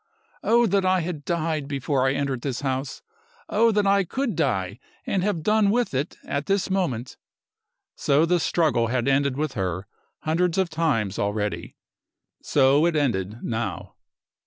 [0.41, 3.03] "Oh, that I had died before I entered this house!
[3.49, 7.17] Oh, that I could die and have done with it at this moment!"
[7.95, 9.85] So the struggle had ended with her
[10.21, 11.75] hundreds of times already.
[12.41, 13.93] So it ended now.